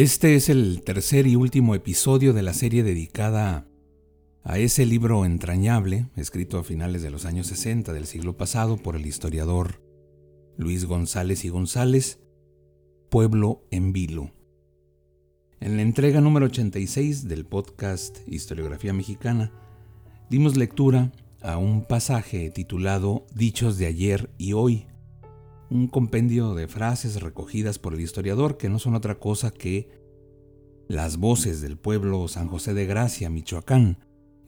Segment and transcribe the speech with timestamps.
[0.00, 3.68] Este es el tercer y último episodio de la serie dedicada
[4.42, 8.96] a ese libro entrañable, escrito a finales de los años 60 del siglo pasado por
[8.96, 9.82] el historiador
[10.56, 12.18] Luis González y González,
[13.10, 14.32] Pueblo en Vilo.
[15.60, 19.52] En la entrega número 86 del podcast Historiografía Mexicana,
[20.30, 21.12] dimos lectura
[21.42, 24.86] a un pasaje titulado Dichos de ayer y hoy,
[25.70, 29.88] un compendio de frases recogidas por el historiador que no son otra cosa que
[30.88, 33.98] las voces del pueblo San José de Gracia, Michoacán,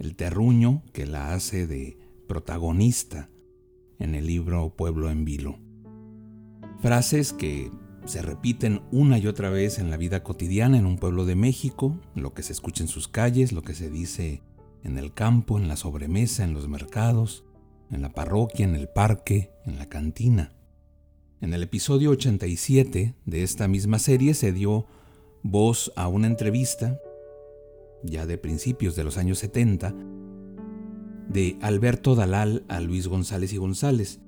[0.01, 3.31] el terruño que la hace de protagonista
[4.01, 5.61] en el libro Pueblo en Vilo.
[6.81, 7.71] Frases que
[8.05, 12.01] se repiten una y otra vez en la vida cotidiana en un pueblo de México,
[12.17, 14.43] lo que se escucha en sus calles, lo que se dice
[14.83, 17.45] en el campo, en la sobremesa, en los mercados,
[17.93, 20.53] en la parroquia, en el parque, en la cantina.
[21.43, 24.87] En el episodio 87 de esta misma serie se dio
[25.43, 27.01] voz a una entrevista,
[28.05, 29.93] ya de principios de los años 70,
[31.29, 34.21] de Alberto Dalal a Luis González y González.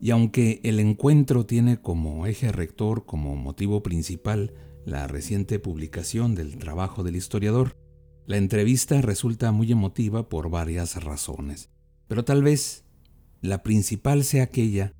[0.00, 4.54] Y aunque el encuentro tiene como eje rector, como motivo principal,
[4.84, 7.76] la reciente publicación del trabajo del historiador,
[8.26, 11.68] la entrevista resulta muy emotiva por varias razones.
[12.06, 12.84] Pero tal vez
[13.40, 14.94] la principal sea aquella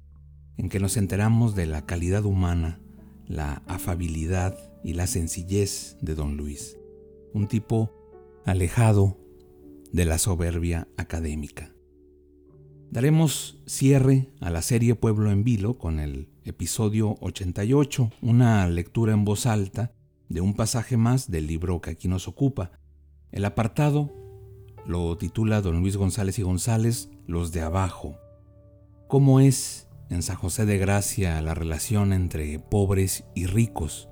[0.60, 2.80] en que nos enteramos de la calidad humana,
[3.26, 6.76] la afabilidad y la sencillez de don Luis,
[7.32, 7.94] un tipo
[8.44, 9.16] alejado
[9.90, 11.72] de la soberbia académica.
[12.90, 19.24] Daremos cierre a la serie Pueblo en Vilo con el episodio 88, una lectura en
[19.24, 19.94] voz alta
[20.28, 22.72] de un pasaje más del libro que aquí nos ocupa.
[23.32, 24.12] El apartado
[24.84, 28.18] lo titula don Luis González y González Los de abajo.
[29.08, 34.08] ¿Cómo es en San José de Gracia la relación entre pobres y ricos.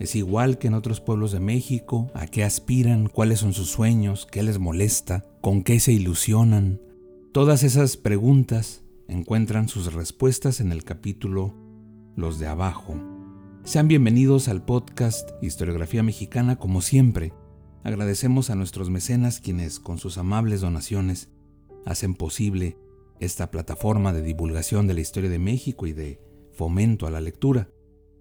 [0.00, 4.26] Es igual que en otros pueblos de México, a qué aspiran, cuáles son sus sueños,
[4.30, 6.80] qué les molesta, con qué se ilusionan.
[7.32, 11.54] Todas esas preguntas encuentran sus respuestas en el capítulo
[12.16, 12.96] Los de abajo.
[13.64, 17.32] Sean bienvenidos al podcast Historiografía Mexicana como siempre.
[17.84, 21.28] Agradecemos a nuestros mecenas quienes con sus amables donaciones
[21.84, 22.76] hacen posible
[23.24, 26.20] esta plataforma de divulgación de la historia de México y de
[26.52, 27.70] fomento a la lectura.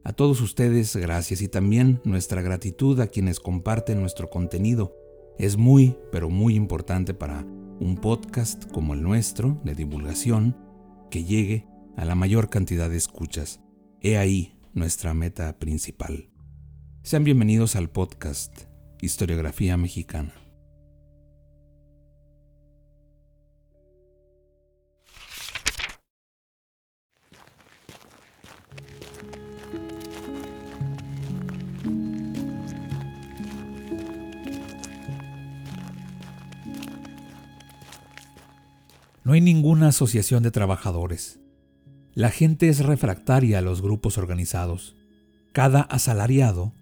[0.04, 4.96] A todos ustedes, gracias y también nuestra gratitud a quienes comparten nuestro contenido.
[5.38, 7.46] Es muy, pero muy importante para
[7.80, 10.56] un podcast como el nuestro de divulgación
[11.10, 11.68] que llegue
[11.98, 13.60] a la mayor cantidad de escuchas.
[14.02, 16.30] He ahí nuestra meta principal.
[17.04, 18.54] Sean bienvenidos al podcast
[19.02, 20.41] Historiografía Mexicana.
[39.32, 41.40] No hay ninguna asociación de trabajadores.
[42.14, 44.98] La gente es refractaria a los grupos organizados.
[45.54, 46.74] Cada asalariado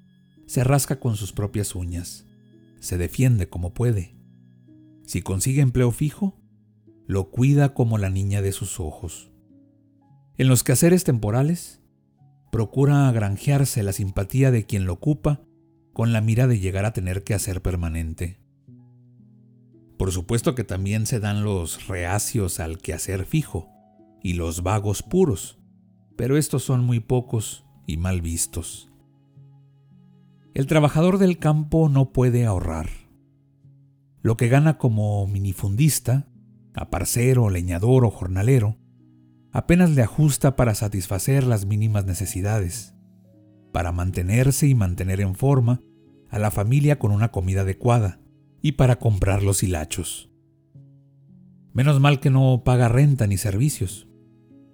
[0.48, 2.26] se rasca con sus propias uñas.
[2.80, 4.16] Se defiende como puede.
[5.06, 6.42] Si consigue empleo fijo,
[7.06, 9.30] lo cuida como la niña de sus ojos.
[10.40, 11.82] En los quehaceres temporales,
[12.52, 15.44] procura granjearse la simpatía de quien lo ocupa
[15.94, 18.40] con la mira de llegar a tener que hacer permanente.
[20.00, 23.68] Por supuesto que también se dan los reacios al quehacer fijo
[24.24, 25.60] y los vagos puros,
[26.16, 28.90] pero estos son muy pocos y mal vistos.
[30.54, 32.88] El trabajador del campo no puede ahorrar.
[34.22, 36.30] Lo que gana como minifundista,
[36.76, 38.78] aparcero, leñador o jornalero,
[39.52, 42.96] apenas le ajusta para satisfacer las mínimas necesidades,
[43.74, 45.82] para mantenerse y mantener en forma
[46.30, 48.22] a la familia con una comida adecuada,
[48.62, 50.30] y para comprar los hilachos.
[51.74, 54.08] Menos mal que no paga renta ni servicios.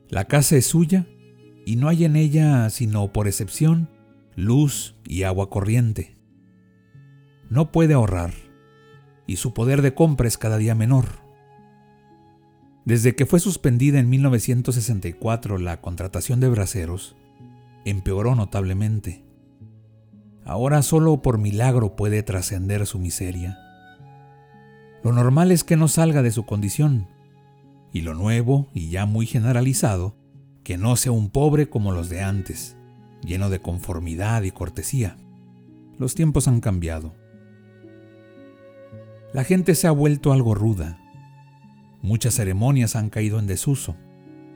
[0.10, 1.08] La casa es suya
[1.66, 3.90] y no hay en ella, sino por excepción,
[4.36, 6.16] luz y agua corriente.
[7.50, 8.34] No puede ahorrar
[9.28, 11.06] y su poder de compra es cada día menor.
[12.86, 17.16] Desde que fue suspendida en 1964 la contratación de braceros,
[17.84, 19.26] empeoró notablemente.
[20.44, 23.65] Ahora solo por milagro puede trascender su miseria.
[25.06, 27.08] Lo normal es que no salga de su condición,
[27.94, 30.16] y lo nuevo y ya muy generalizado,
[30.64, 32.76] que no sea un pobre como los de antes,
[33.24, 35.16] lleno de conformidad y cortesía.
[36.00, 37.14] Los tiempos han cambiado.
[39.32, 41.00] La gente se ha vuelto algo ruda.
[42.02, 43.96] Muchas ceremonias han caído en desuso.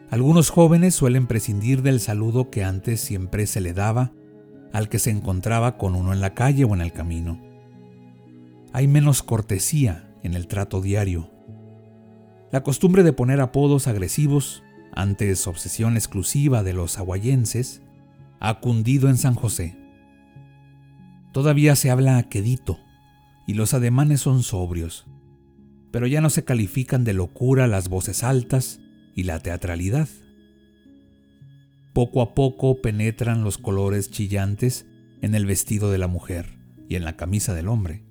[0.09, 4.13] Algunos jóvenes suelen prescindir del saludo que antes siempre se le daba
[4.73, 7.39] al que se encontraba con uno en la calle o en el camino.
[8.73, 11.31] Hay menos cortesía en el trato diario.
[12.51, 17.81] La costumbre de poner apodos agresivos, antes obsesión exclusiva de los aguayenses,
[18.39, 19.77] ha cundido en San José.
[21.31, 22.79] Todavía se habla quedito
[23.45, 25.05] y los ademanes son sobrios,
[25.91, 28.79] pero ya no se califican de locura las voces altas
[29.15, 30.07] y la teatralidad.
[31.93, 34.85] Poco a poco penetran los colores chillantes
[35.21, 36.57] en el vestido de la mujer
[36.87, 38.08] y en la camisa del hombre.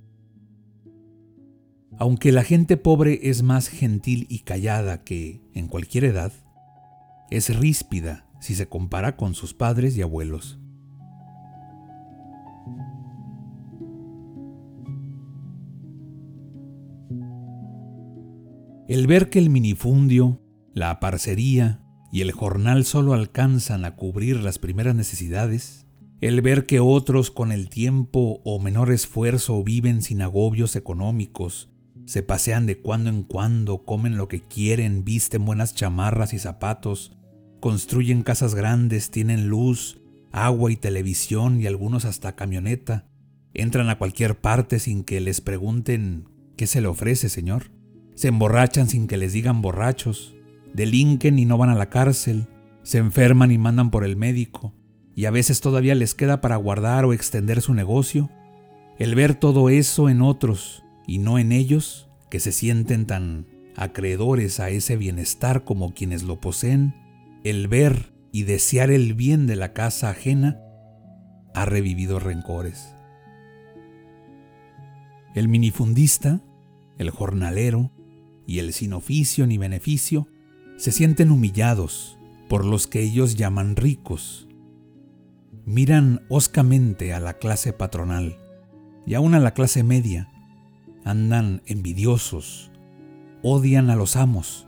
[1.97, 6.33] Aunque la gente pobre es más gentil y callada que en cualquier edad,
[7.31, 10.59] es ríspida si se compara con sus padres y abuelos.
[18.89, 20.41] El ver que el minifundio,
[20.73, 25.87] la parcería y el jornal solo alcanzan a cubrir las primeras necesidades,
[26.21, 31.71] el ver que otros con el tiempo o menor esfuerzo viven sin agobios económicos,
[32.09, 37.13] se pasean de cuando en cuando, comen lo que quieren, visten buenas chamarras y zapatos,
[37.61, 40.01] construyen casas grandes, tienen luz,
[40.33, 43.05] agua y televisión y algunos hasta camioneta,
[43.53, 47.73] entran a cualquier parte sin que les pregunten qué se le ofrece, señor,
[48.15, 50.35] se emborrachan sin que les digan borrachos,
[50.73, 52.49] delinquen y no van a la cárcel,
[52.85, 54.73] se enferman y mandan por el médico,
[55.15, 58.31] y a veces todavía les queda para guardar o extender su negocio,
[58.99, 64.61] el ver todo eso en otros y no en ellos, que se sienten tan acreedores
[64.61, 66.95] a ese bienestar como quienes lo poseen,
[67.45, 70.61] el ver y desear el bien de la casa ajena,
[71.55, 72.95] ha revivido rencores.
[75.35, 76.43] El minifundista,
[76.99, 77.91] el jornalero
[78.47, 80.29] y el sin oficio ni beneficio
[80.77, 82.19] se sienten humillados
[82.51, 84.47] por los que ellos llaman ricos.
[85.65, 88.37] Miran hoscamente a la clase patronal
[89.07, 90.31] y aún a la clase media.
[91.09, 92.71] Andan envidiosos,
[93.43, 94.67] odian a los amos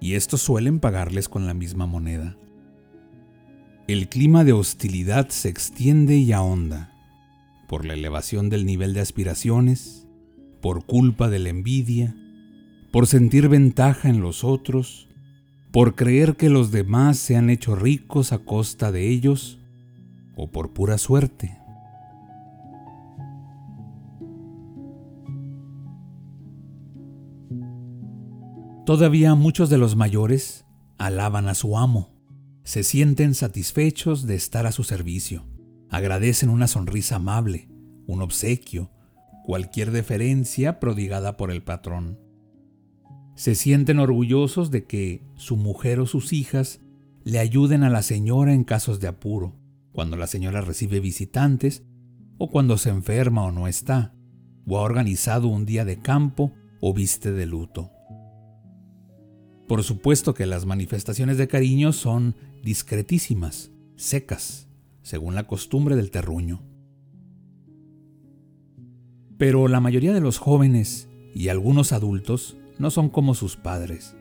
[0.00, 2.36] y estos suelen pagarles con la misma moneda.
[3.88, 6.94] El clima de hostilidad se extiende y ahonda
[7.66, 10.06] por la elevación del nivel de aspiraciones,
[10.60, 12.14] por culpa de la envidia,
[12.92, 15.08] por sentir ventaja en los otros,
[15.72, 19.58] por creer que los demás se han hecho ricos a costa de ellos
[20.36, 21.58] o por pura suerte.
[28.84, 30.66] Todavía muchos de los mayores
[30.98, 32.10] alaban a su amo,
[32.64, 35.46] se sienten satisfechos de estar a su servicio,
[35.88, 37.68] agradecen una sonrisa amable,
[38.08, 38.90] un obsequio,
[39.44, 42.18] cualquier deferencia prodigada por el patrón.
[43.36, 46.80] Se sienten orgullosos de que su mujer o sus hijas
[47.22, 49.54] le ayuden a la señora en casos de apuro,
[49.92, 51.84] cuando la señora recibe visitantes
[52.36, 54.12] o cuando se enferma o no está,
[54.66, 57.92] o ha organizado un día de campo o viste de luto.
[59.72, 64.68] Por supuesto que las manifestaciones de cariño son discretísimas, secas,
[65.00, 66.60] según la costumbre del terruño.
[69.38, 74.14] Pero la mayoría de los jóvenes y algunos adultos no son como sus padres.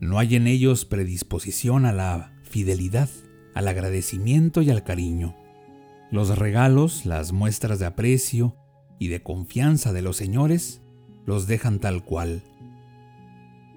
[0.00, 3.10] No hay en ellos predisposición a la fidelidad,
[3.54, 5.36] al agradecimiento y al cariño.
[6.10, 8.56] Los regalos, las muestras de aprecio
[8.98, 10.82] y de confianza de los señores
[11.24, 12.42] los dejan tal cual.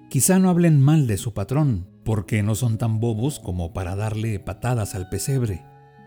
[0.08, 4.40] Quizá no hablen mal de su patrón, porque no son tan bobos como para darle
[4.40, 5.62] patadas al pesebre,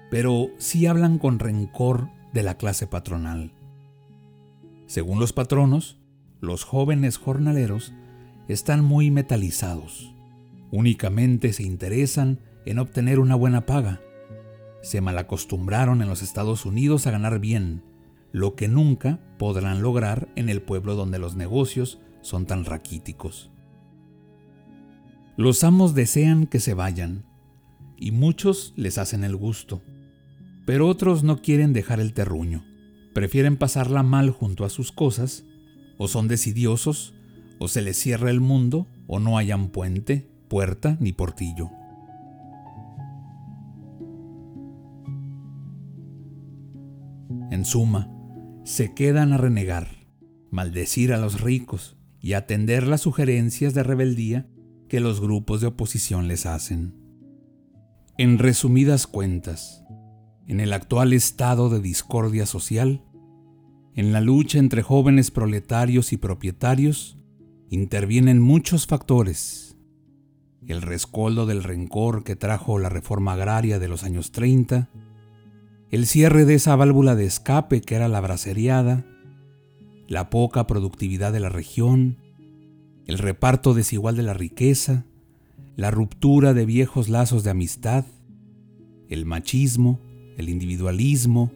[0.09, 3.53] pero sí hablan con rencor de la clase patronal.
[4.87, 5.99] Según los patronos,
[6.39, 7.93] los jóvenes jornaleros
[8.47, 10.15] están muy metalizados.
[10.71, 14.01] Únicamente se interesan en obtener una buena paga.
[14.81, 17.83] Se malacostumbraron en los Estados Unidos a ganar bien,
[18.31, 23.51] lo que nunca podrán lograr en el pueblo donde los negocios son tan raquíticos.
[25.37, 27.25] Los amos desean que se vayan,
[27.97, 29.81] y muchos les hacen el gusto,
[30.65, 32.63] pero otros no quieren dejar el terruño,
[33.13, 35.45] prefieren pasarla mal junto a sus cosas
[35.97, 37.13] o son decidiosos,
[37.59, 41.69] o se les cierra el mundo, o no hayan puente, puerta ni portillo.
[47.51, 48.09] En suma,
[48.63, 49.89] se quedan a renegar,
[50.49, 54.47] maldecir a los ricos y atender las sugerencias de rebeldía
[54.91, 56.93] que los grupos de oposición les hacen.
[58.17, 59.85] En resumidas cuentas,
[60.47, 63.01] en el actual estado de discordia social,
[63.95, 67.17] en la lucha entre jóvenes proletarios y propietarios,
[67.69, 69.77] intervienen muchos factores.
[70.67, 74.89] El rescoldo del rencor que trajo la reforma agraria de los años 30,
[75.89, 79.05] el cierre de esa válvula de escape que era la braceriada,
[80.09, 82.17] la poca productividad de la región,
[83.07, 85.05] el reparto desigual de la riqueza,
[85.75, 88.05] la ruptura de viejos lazos de amistad,
[89.09, 89.99] el machismo,
[90.37, 91.51] el individualismo,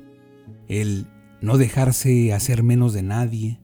[0.68, 1.08] el
[1.42, 3.60] no dejarse hacer menos de nadie,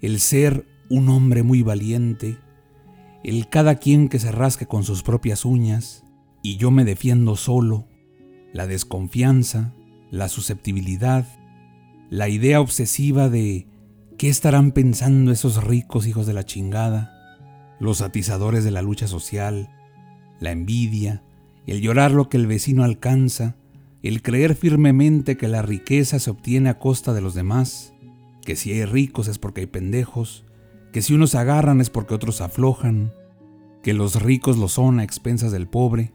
[0.00, 2.36] el ser un hombre muy valiente,
[3.22, 6.04] el cada quien que se rasque con sus propias uñas
[6.42, 7.88] y yo me defiendo solo,
[8.52, 9.74] la desconfianza,
[10.10, 11.26] la susceptibilidad,
[12.10, 13.66] la idea obsesiva de
[14.18, 17.12] qué estarán pensando esos ricos hijos de la chingada,
[17.80, 19.70] los atizadores de la lucha social,
[20.40, 21.22] la envidia,
[21.66, 23.56] el llorar lo que el vecino alcanza,
[24.02, 27.94] el creer firmemente que la riqueza se obtiene a costa de los demás,
[28.44, 30.44] que si hay ricos es porque hay pendejos,
[30.92, 33.12] que si unos agarran es porque otros aflojan,
[33.82, 36.12] que los ricos lo son a expensas del pobre,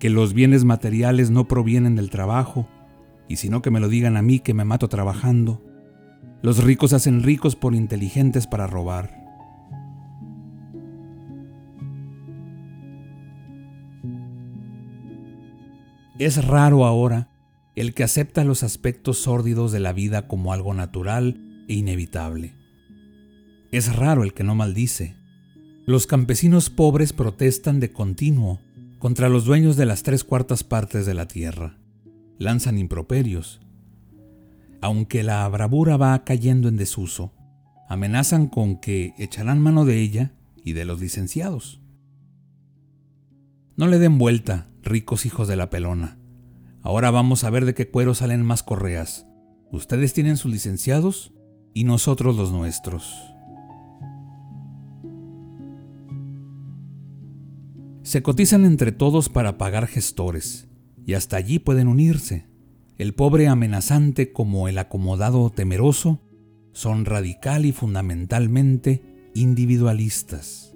[0.00, 2.66] que los bienes materiales no provienen del trabajo,
[3.28, 5.62] y sino que me lo digan a mí que me mato trabajando.
[6.42, 9.20] Los ricos hacen ricos por inteligentes para robar.
[16.18, 17.30] Es raro ahora
[17.76, 22.54] el que acepta los aspectos sórdidos de la vida como algo natural e inevitable.
[23.72, 25.16] Es raro el que no maldice.
[25.86, 28.60] Los campesinos pobres protestan de continuo
[28.98, 31.78] contra los dueños de las tres cuartas partes de la tierra.
[32.38, 33.60] Lanzan improperios.
[34.80, 37.32] Aunque la bravura va cayendo en desuso,
[37.88, 40.32] amenazan con que echarán mano de ella
[40.64, 41.80] y de los licenciados.
[43.76, 46.18] No le den vuelta, ricos hijos de la pelona.
[46.82, 49.26] Ahora vamos a ver de qué cuero salen más correas.
[49.70, 51.32] Ustedes tienen sus licenciados
[51.74, 53.30] y nosotros los nuestros.
[58.02, 60.68] Se cotizan entre todos para pagar gestores,
[61.06, 62.49] y hasta allí pueden unirse.
[63.00, 66.20] El pobre amenazante como el acomodado temeroso
[66.72, 70.74] son radical y fundamentalmente individualistas.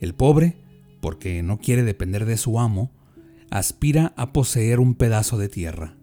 [0.00, 0.56] El pobre
[1.00, 2.90] porque no quiere depender de su amo,
[3.48, 5.96] aspira a poseer un pedazo de tierra.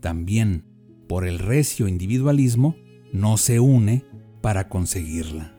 [0.00, 0.64] También,
[1.06, 2.74] por el recio individualismo,
[3.12, 4.04] no se une
[4.40, 5.53] para conseguirla.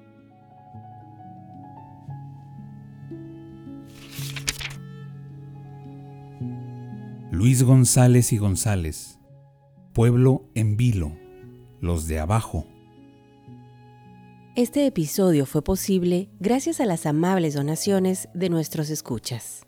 [7.38, 9.20] Luis González y González,
[9.92, 11.18] Pueblo en Vilo,
[11.82, 12.66] los de abajo.
[14.56, 19.68] Este episodio fue posible gracias a las amables donaciones de nuestros escuchas.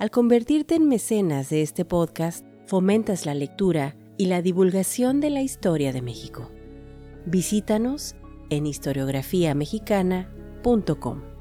[0.00, 5.42] Al convertirte en mecenas de este podcast, fomentas la lectura y la divulgación de la
[5.42, 6.50] historia de México.
[7.24, 8.16] Visítanos
[8.50, 11.33] en historiografiamexicana.com.